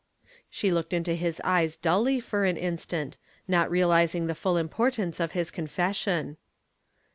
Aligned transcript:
She 0.49 0.71
looked 0.71 0.93
into 0.93 1.13
his 1.13 1.39
eyes 1.43 1.77
dully 1.77 2.19
for 2.19 2.43
an 2.43 2.57
instant, 2.57 3.19
not 3.47 3.69
realizing 3.69 4.25
the 4.25 4.33
full 4.33 4.57
importance 4.57 5.19
of 5.19 5.33
his 5.33 5.51
confession. 5.51 6.37